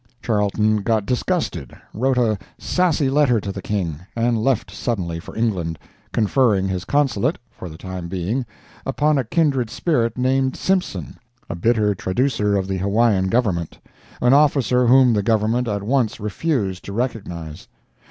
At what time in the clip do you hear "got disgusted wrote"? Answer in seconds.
0.77-2.17